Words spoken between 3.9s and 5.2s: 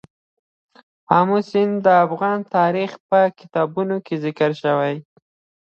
کې ذکر شوی دي.